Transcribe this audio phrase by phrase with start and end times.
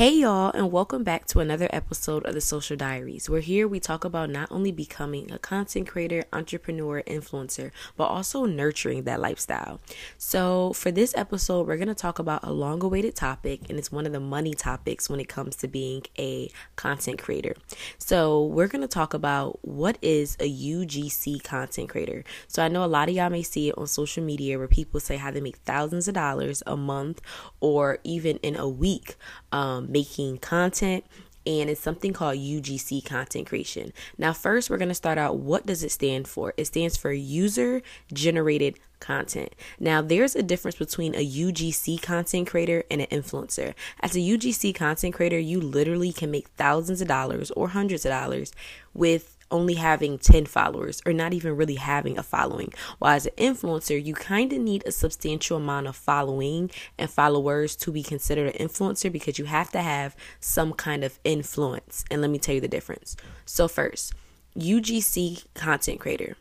[0.00, 3.80] Hey, y'all, and welcome back to another episode of the Social Diaries, where here we
[3.80, 9.78] talk about not only becoming a content creator, entrepreneur, influencer, but also nurturing that lifestyle.
[10.16, 13.92] So, for this episode, we're going to talk about a long awaited topic, and it's
[13.92, 17.54] one of the money topics when it comes to being a content creator.
[17.98, 22.24] So, we're going to talk about what is a UGC content creator.
[22.48, 24.98] So, I know a lot of y'all may see it on social media where people
[24.98, 27.20] say how they make thousands of dollars a month
[27.60, 29.16] or even in a week.
[29.52, 31.04] Um, making content
[31.46, 33.92] and it's something called UGC content creation.
[34.18, 36.54] Now first we're going to start out what does it stand for?
[36.56, 37.82] It stands for user
[38.12, 39.54] generated content.
[39.78, 43.74] Now there's a difference between a UGC content creator and an influencer.
[44.00, 48.10] As a UGC content creator, you literally can make thousands of dollars or hundreds of
[48.10, 48.52] dollars
[48.92, 52.72] with only having 10 followers or not even really having a following.
[52.98, 57.76] While as an influencer, you kind of need a substantial amount of following and followers
[57.76, 62.04] to be considered an influencer because you have to have some kind of influence.
[62.10, 63.16] And let me tell you the difference.
[63.44, 64.14] So, first,
[64.56, 66.36] UGC content creator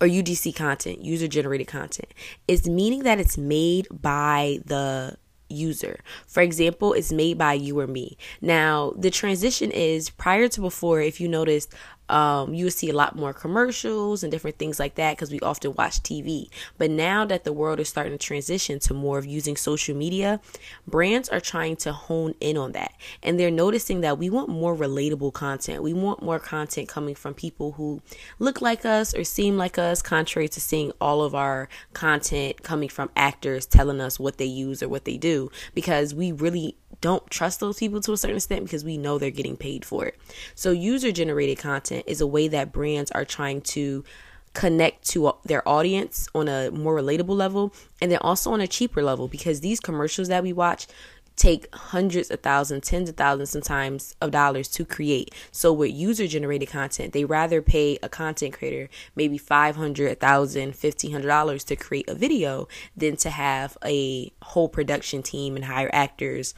[0.00, 2.12] or UGC content, user generated content,
[2.46, 5.16] is meaning that it's made by the
[5.48, 6.00] user.
[6.26, 8.16] For example, it's made by you or me.
[8.40, 11.72] Now, the transition is prior to before, if you noticed,
[12.08, 15.40] um, you will see a lot more commercials and different things like that because we
[15.40, 16.48] often watch TV.
[16.76, 20.40] But now that the world is starting to transition to more of using social media,
[20.86, 22.92] brands are trying to hone in on that.
[23.22, 25.82] And they're noticing that we want more relatable content.
[25.82, 28.02] We want more content coming from people who
[28.38, 32.88] look like us or seem like us, contrary to seeing all of our content coming
[32.88, 37.28] from actors telling us what they use or what they do, because we really don't
[37.30, 40.18] trust those people to a certain extent because we know they're getting paid for it.
[40.54, 44.04] So, user generated content is a way that brands are trying to
[44.54, 48.66] connect to uh, their audience on a more relatable level and then also on a
[48.66, 50.86] cheaper level because these commercials that we watch
[51.36, 55.32] take hundreds of thousands, tens of thousands sometimes of dollars to create.
[55.52, 60.74] So with user generated content, they rather pay a content creator maybe five hundred, thousand,
[60.74, 62.66] fifteen hundred dollars to create a video
[62.96, 66.54] than to have a whole production team and hire actors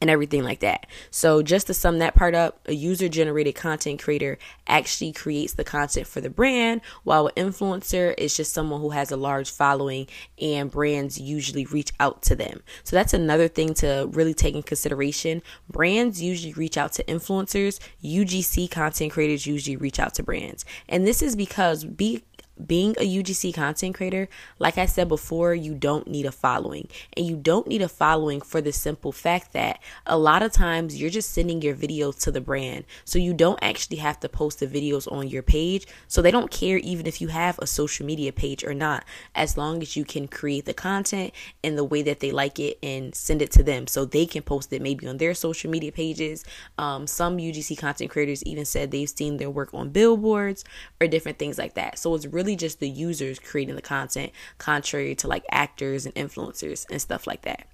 [0.00, 0.86] and everything like that.
[1.10, 5.64] So, just to sum that part up, a user generated content creator actually creates the
[5.64, 10.06] content for the brand, while an influencer is just someone who has a large following
[10.40, 12.62] and brands usually reach out to them.
[12.84, 15.42] So, that's another thing to really take in consideration.
[15.68, 20.64] Brands usually reach out to influencers, UGC content creators usually reach out to brands.
[20.88, 22.22] And this is because be
[22.66, 26.88] being a UGC content creator, like I said before, you don't need a following.
[27.16, 31.00] And you don't need a following for the simple fact that a lot of times
[31.00, 32.84] you're just sending your videos to the brand.
[33.04, 35.86] So you don't actually have to post the videos on your page.
[36.08, 39.04] So they don't care even if you have a social media page or not,
[39.34, 41.32] as long as you can create the content
[41.62, 44.42] in the way that they like it and send it to them so they can
[44.42, 46.44] post it maybe on their social media pages.
[46.76, 50.64] Um, some UGC content creators even said they've seen their work on billboards
[51.00, 51.98] or different things like that.
[51.98, 56.14] So it's really really just the users creating the content, contrary to like actors and
[56.14, 57.66] influencers and stuff like that.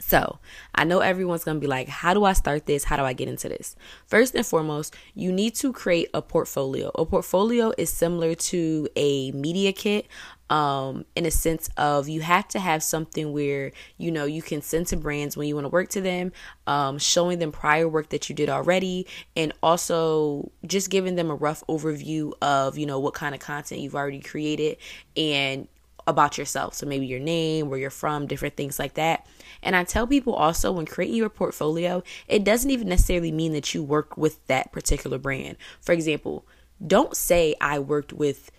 [0.00, 0.40] So,
[0.74, 2.82] I know everyone's going to be like, how do I start this?
[2.82, 3.76] How do I get into this?
[4.06, 6.90] First and foremost, you need to create a portfolio.
[6.96, 10.08] A portfolio is similar to a media kit
[10.50, 14.62] um, in a sense of you have to have something where you know you can
[14.62, 16.32] send to brands when you want to work to them,
[16.66, 19.06] um, showing them prior work that you did already,
[19.36, 23.80] and also just giving them a rough overview of you know what kind of content
[23.80, 24.76] you've already created
[25.16, 25.68] and
[26.06, 26.74] about yourself.
[26.74, 29.26] So maybe your name, where you're from, different things like that.
[29.62, 33.74] And I tell people also when creating your portfolio, it doesn't even necessarily mean that
[33.74, 35.56] you work with that particular brand.
[35.80, 36.46] For example,
[36.84, 38.50] don't say I worked with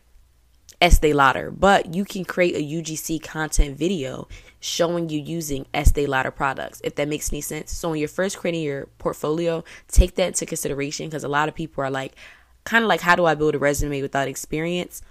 [0.82, 4.28] Estee Lauder, but you can create a UGC content video
[4.60, 7.72] showing you using Estee Lauder products, if that makes any sense.
[7.72, 11.56] So when you're first creating your portfolio, take that into consideration because a lot of
[11.56, 12.16] people are like,
[12.64, 15.02] kind of like, how do I build a resume without experience?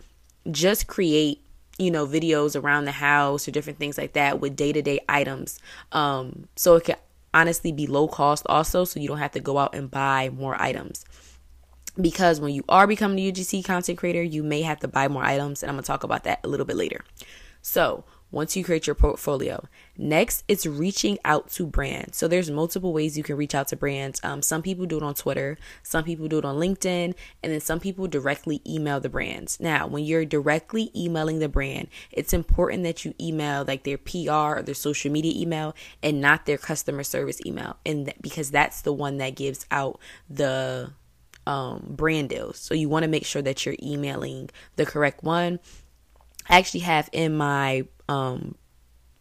[0.51, 1.44] Just create
[1.79, 5.59] you know videos around the house or different things like that with day-to-day items
[5.93, 6.97] um so it can
[7.33, 10.61] honestly be low cost also so you don't have to go out and buy more
[10.61, 11.05] items
[12.01, 15.25] because when you are becoming a UGC content creator, you may have to buy more
[15.25, 17.05] items, and I'm gonna talk about that a little bit later.
[17.63, 18.05] So,
[18.35, 19.65] once you create your portfolio,
[19.97, 22.17] next it's reaching out to brands.
[22.17, 24.21] So, there's multiple ways you can reach out to brands.
[24.25, 27.61] Um, some people do it on Twitter, some people do it on LinkedIn, and then
[27.61, 29.61] some people directly email the brands.
[29.61, 34.59] Now, when you're directly emailing the brand, it's important that you email like their PR
[34.59, 38.83] or their social media email and not their customer service email, and th- because that's
[38.83, 40.93] the one that gives out the
[41.47, 42.59] um, brand deals.
[42.59, 45.61] So you want to make sure that you're emailing the correct one.
[46.49, 48.57] I actually have in my um,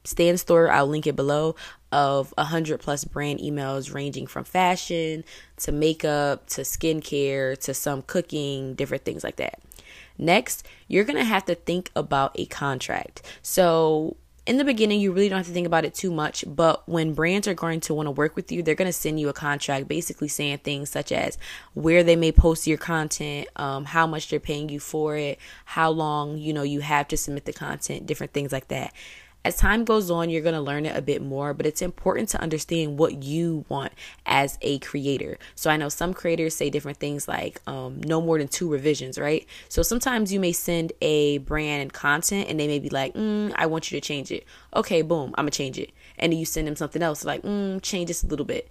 [0.03, 1.55] Stan store, I'll link it below.
[1.93, 5.23] of a hundred plus brand emails ranging from fashion
[5.57, 9.59] to makeup to skincare to some cooking, different things like that.
[10.17, 13.21] Next, you're going to have to think about a contract.
[13.43, 16.87] So, in the beginning, you really don't have to think about it too much, but
[16.87, 19.29] when brands are going to want to work with you, they're going to send you
[19.29, 21.37] a contract basically saying things such as
[21.73, 25.89] where they may post your content, um, how much they're paying you for it, how
[25.89, 28.93] long, you know, you have to submit the content, different things like that.
[29.45, 32.29] As time goes on, you're going to learn it a bit more, but it's important
[32.29, 33.91] to understand what you want
[34.25, 35.37] as a creator.
[35.55, 39.17] So I know some creators say different things like um, no more than two revisions,
[39.17, 39.45] right?
[39.67, 43.65] So sometimes you may send a brand content and they may be like, mm, I
[43.65, 44.45] want you to change it.
[44.75, 45.91] Okay, boom, I'm going to change it.
[46.17, 48.69] And then you send them something else like, mm, change this a little bit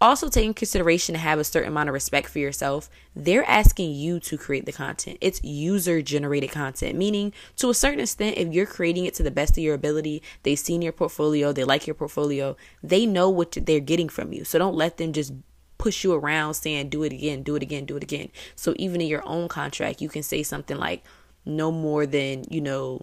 [0.00, 2.88] also take in consideration to have a certain amount of respect for yourself.
[3.16, 5.18] They're asking you to create the content.
[5.20, 9.30] It's user generated content meaning to a certain extent if you're creating it to the
[9.30, 13.52] best of your ability they've seen your portfolio they like your portfolio they know what
[13.52, 14.44] they're getting from you.
[14.44, 15.32] So don't let them just
[15.78, 18.30] push you around saying do it again do it again do it again.
[18.54, 21.04] So even in your own contract you can say something like
[21.44, 23.00] no more than you know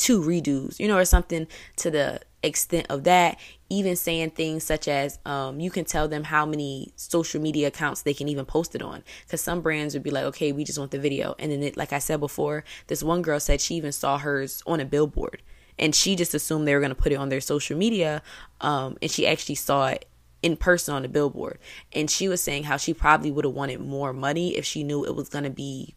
[0.00, 1.46] two redos, you know, or something
[1.76, 3.38] to the extent of that.
[3.68, 8.02] Even saying things such as um, you can tell them how many social media accounts
[8.02, 9.04] they can even post it on.
[9.24, 11.34] Because some brands would be like, okay, we just want the video.
[11.38, 14.62] And then, it, like I said before, this one girl said she even saw hers
[14.66, 15.42] on a billboard.
[15.78, 18.22] And she just assumed they were going to put it on their social media.
[18.60, 20.06] Um, and she actually saw it
[20.42, 21.58] in person on the billboard.
[21.92, 25.04] And she was saying how she probably would have wanted more money if she knew
[25.04, 25.94] it was going to be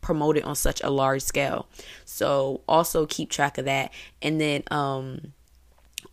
[0.00, 1.66] promoted on such a large scale.
[2.04, 3.92] So also keep track of that.
[4.20, 5.32] And then um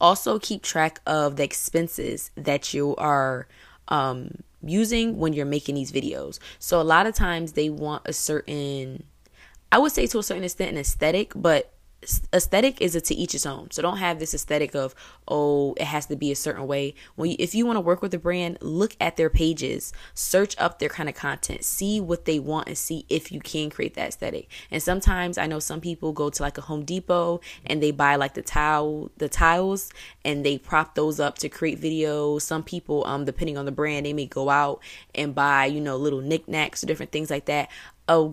[0.01, 3.48] also keep track of the expenses that you are
[3.88, 6.39] um using when you're making these videos.
[6.59, 9.03] So a lot of times they want a certain
[9.71, 11.71] I would say to a certain extent an aesthetic, but
[12.33, 13.69] aesthetic is a to each its own.
[13.71, 14.95] So don't have this aesthetic of
[15.27, 16.95] oh it has to be a certain way.
[17.15, 20.56] When you, if you want to work with a brand, look at their pages, search
[20.57, 23.94] up their kind of content, see what they want and see if you can create
[23.95, 24.50] that aesthetic.
[24.71, 28.15] And sometimes I know some people go to like a Home Depot and they buy
[28.15, 29.89] like the tile the tiles
[30.25, 32.42] and they prop those up to create videos.
[32.42, 34.81] Some people um depending on the brand, they may go out
[35.13, 37.69] and buy, you know, little knickknacks or different things like that.
[38.07, 38.31] A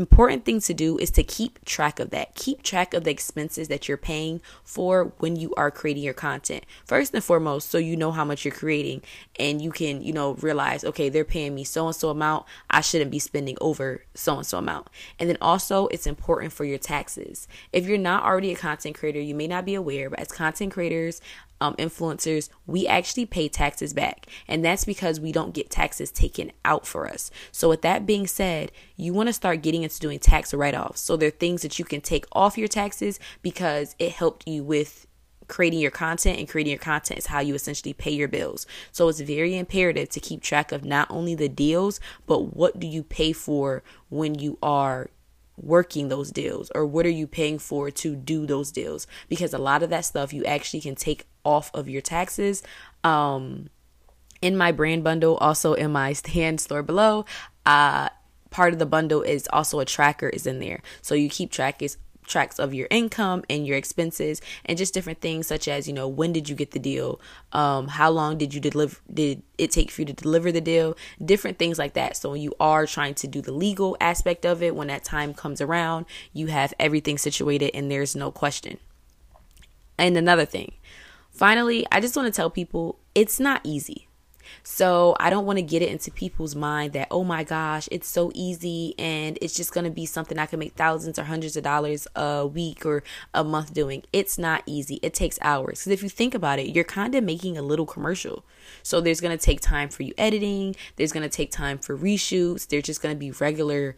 [0.00, 2.34] important thing to do is to keep track of that.
[2.34, 6.64] Keep track of the expenses that you're paying for when you are creating your content.
[6.84, 9.02] First and foremost, so you know how much you're creating
[9.38, 12.46] and you can, you know, realize, okay, they're paying me so and so amount.
[12.70, 14.88] I shouldn't be spending over so and so amount.
[15.18, 17.46] And then also, it's important for your taxes.
[17.72, 20.72] If you're not already a content creator, you may not be aware, but as content
[20.72, 21.20] creators,
[21.60, 24.26] um, influencers, we actually pay taxes back.
[24.48, 27.30] And that's because we don't get taxes taken out for us.
[27.52, 31.00] So, with that being said, you want to start getting into doing tax write offs.
[31.00, 34.64] So, there are things that you can take off your taxes because it helped you
[34.64, 35.06] with
[35.50, 38.66] creating your content and creating your content is how you essentially pay your bills.
[38.92, 42.86] So it's very imperative to keep track of not only the deals, but what do
[42.86, 45.10] you pay for when you are
[45.62, 49.06] working those deals or what are you paying for to do those deals?
[49.28, 52.62] Because a lot of that stuff you actually can take off of your taxes
[53.02, 53.70] um
[54.42, 57.24] in my brand bundle also in my Stan store below
[57.64, 58.08] uh
[58.50, 60.82] part of the bundle is also a tracker is in there.
[61.02, 61.96] So you keep track is
[62.30, 66.08] tracks of your income and your expenses and just different things such as you know
[66.08, 67.20] when did you get the deal?
[67.52, 70.96] Um how long did you deliver did it take for you to deliver the deal?
[71.22, 72.16] Different things like that.
[72.16, 75.34] So when you are trying to do the legal aspect of it when that time
[75.34, 78.78] comes around you have everything situated and there's no question.
[79.98, 80.72] And another thing
[81.30, 84.08] finally i just want to tell people it's not easy
[84.62, 88.08] so I don't want to get it into people's mind that, oh my gosh, it's
[88.08, 91.56] so easy and it's just going to be something I can make thousands or hundreds
[91.56, 93.02] of dollars a week or
[93.34, 94.02] a month doing.
[94.12, 95.00] It's not easy.
[95.02, 95.80] It takes hours.
[95.80, 98.44] Because if you think about it, you're kind of making a little commercial.
[98.82, 101.96] So there's going to take time for you editing, there's going to take time for
[101.96, 103.96] reshoots, there's just going to be regular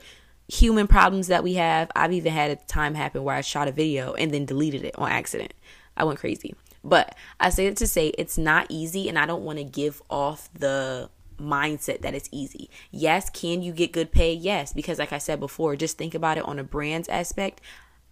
[0.48, 1.90] human problems that we have.
[1.94, 4.96] I've even had a time happen where I shot a video and then deleted it
[4.98, 5.54] on accident.
[5.96, 6.54] I went crazy.
[6.84, 10.02] But I say it to say it's not easy, and I don't want to give
[10.10, 12.70] off the mindset that it's easy.
[12.90, 14.32] Yes, can you get good pay?
[14.32, 17.60] Yes, because like I said before, just think about it on a brand's aspect.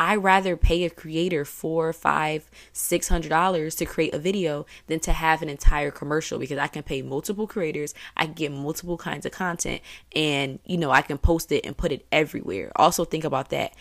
[0.00, 4.98] I rather pay a creator four, five, six hundred dollars to create a video than
[5.00, 8.96] to have an entire commercial because I can pay multiple creators, I can get multiple
[8.96, 9.82] kinds of content,
[10.16, 12.72] and you know I can post it and put it everywhere.
[12.76, 13.74] Also think about that.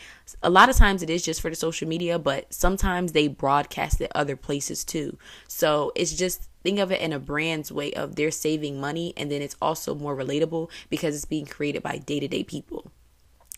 [0.44, 4.02] A lot of times it is just for the social media, but sometimes they broadcast
[4.02, 5.18] it other places too.
[5.48, 9.32] So it's just think of it in a brand's way of they're saving money and
[9.32, 12.92] then it's also more relatable because it's being created by day-to-day people.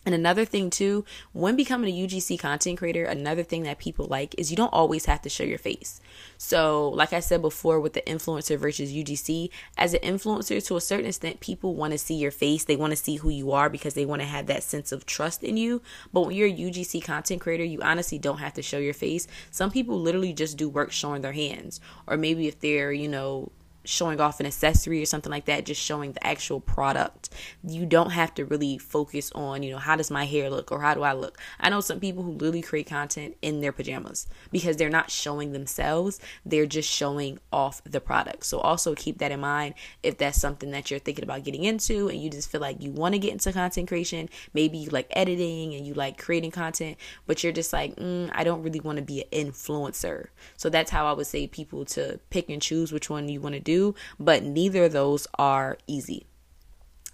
[0.04, 4.34] And another thing too, when becoming a UGC content creator, another thing that people like
[4.36, 6.00] is you don't always have to show your face.
[6.38, 10.80] So, like I said before with the influencer versus UGC, as an influencer to a
[10.80, 12.64] certain extent, people want to see your face.
[12.64, 15.06] They want to see who you are because they want to have that sense of
[15.06, 15.82] trust in you.
[16.12, 19.28] But when you're a UGC content creator, you honestly don't have to show your face.
[19.52, 21.80] Some people literally just do work showing their hands.
[22.08, 23.52] Or maybe if they're, you know,
[23.84, 27.30] showing off an accessory or something like that, just showing the actual product.
[27.64, 30.80] You don't have to really focus on, you know, how does my hair look or
[30.80, 31.38] how do I look.
[31.58, 35.52] I know some people who literally create content in their pajamas because they're not showing
[35.52, 38.46] themselves, they're just showing off the product.
[38.46, 42.08] So also keep that in mind if that's something that you're thinking about getting into
[42.08, 44.28] and you just feel like you want to get into content creation.
[44.54, 46.96] Maybe you like editing and you like creating content,
[47.26, 50.28] but you're just like, mm, I don't really want to be an influencer.
[50.56, 53.54] So that's how I would say people to pick and choose which one you want
[53.54, 56.26] to do do, but neither of those are easy.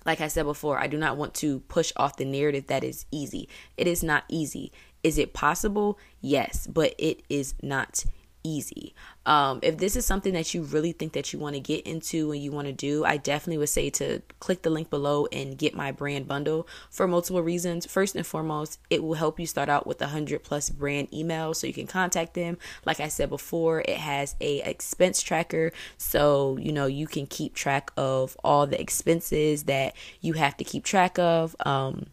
[0.04, 3.04] Like I said before, I do not want to push off the narrative that is
[3.10, 3.48] easy.
[3.76, 4.72] It is not easy.
[5.02, 5.98] Is it possible?
[6.20, 8.04] Yes, but it is not
[8.44, 8.94] easy.
[9.26, 12.32] Um, if this is something that you really think that you want to get into
[12.32, 15.58] and you want to do, I definitely would say to click the link below and
[15.58, 17.86] get my brand bundle for multiple reasons.
[17.86, 21.56] First and foremost, it will help you start out with a hundred plus brand emails
[21.56, 22.58] so you can contact them.
[22.84, 27.54] Like I said before, it has a expense tracker, so you know you can keep
[27.54, 31.54] track of all the expenses that you have to keep track of.
[31.66, 32.06] Um,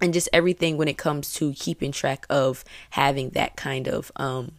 [0.00, 4.52] and just everything when it comes to keeping track of having that kind of um,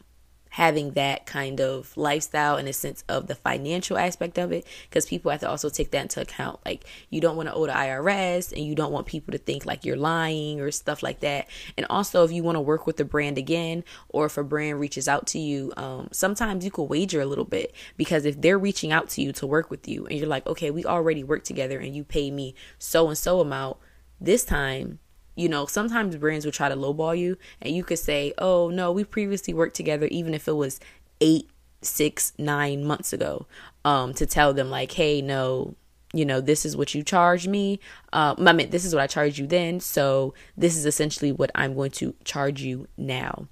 [0.51, 5.05] having that kind of lifestyle in a sense of the financial aspect of it because
[5.05, 6.59] people have to also take that into account.
[6.65, 9.65] Like you don't want to owe the IRS and you don't want people to think
[9.65, 11.47] like you're lying or stuff like that.
[11.77, 14.79] And also if you want to work with the brand again or if a brand
[14.79, 18.59] reaches out to you um, sometimes you could wager a little bit because if they're
[18.59, 21.43] reaching out to you to work with you and you're like okay we already work
[21.43, 23.77] together and you pay me so and so amount
[24.19, 24.99] this time
[25.35, 28.91] you know, sometimes brands will try to lowball you, and you could say, "Oh no,
[28.91, 30.79] we previously worked together," even if it was
[31.19, 31.49] eight,
[31.81, 33.47] six, nine months ago,
[33.85, 35.75] um, to tell them like, "Hey, no,
[36.13, 37.79] you know, this is what you charge me.
[38.13, 41.51] Um, I mean, this is what I charged you then, so this is essentially what
[41.55, 43.47] I'm going to charge you now."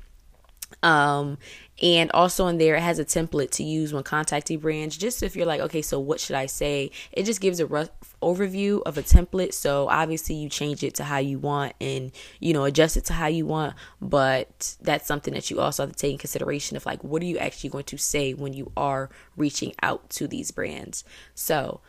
[0.81, 1.37] Um,
[1.81, 4.97] and also in there, it has a template to use when contacting brands.
[4.97, 6.91] Just if you're like, okay, so what should I say?
[7.11, 7.89] It just gives a rough
[8.21, 9.53] overview of a template.
[9.53, 13.13] So obviously, you change it to how you want and, you know, adjust it to
[13.13, 13.75] how you want.
[14.01, 17.25] But that's something that you also have to take in consideration of like, what are
[17.25, 21.05] you actually going to say when you are reaching out to these brands?
[21.33, 21.79] So,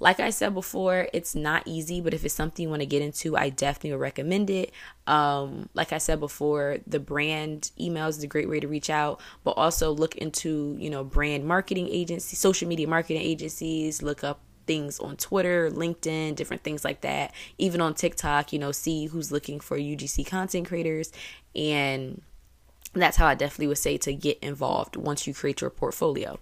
[0.00, 3.02] like I said before, it's not easy, but if it's something you want to get
[3.02, 4.72] into, I definitely would recommend it.
[5.06, 9.20] Um, like I said before, the brand emails is a great way to reach out,
[9.42, 14.40] but also look into, you know, brand marketing agencies, social media marketing agencies, look up
[14.66, 17.34] things on Twitter, LinkedIn, different things like that.
[17.56, 21.10] Even on TikTok, you know, see who's looking for UGC content creators
[21.56, 22.22] and
[22.94, 26.38] that's how I definitely would say to get involved once you create your portfolio.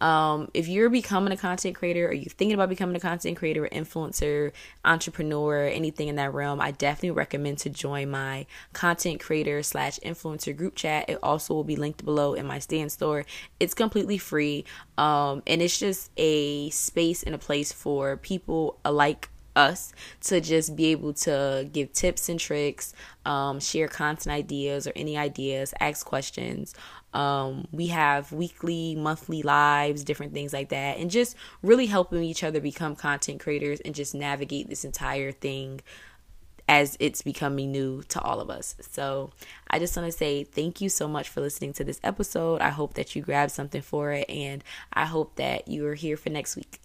[0.00, 3.64] Um, if you're becoming a content creator or you're thinking about becoming a content creator
[3.64, 4.52] or influencer,
[4.84, 10.56] entrepreneur, anything in that realm, I definitely recommend to join my content creator slash influencer
[10.56, 11.08] group chat.
[11.08, 13.24] It also will be linked below in my Stan Store.
[13.58, 14.64] It's completely free.
[14.96, 19.28] Um, and it's just a space and a place for people alike
[19.58, 22.94] us to just be able to give tips and tricks,
[23.26, 26.74] um, share content ideas or any ideas, ask questions.
[27.12, 32.44] Um, we have weekly, monthly lives, different things like that, and just really helping each
[32.44, 35.80] other become content creators and just navigate this entire thing
[36.68, 38.76] as it's becoming new to all of us.
[38.90, 39.30] So,
[39.70, 42.60] I just want to say thank you so much for listening to this episode.
[42.60, 44.62] I hope that you grabbed something for it, and
[44.92, 46.78] I hope that you are here for next week.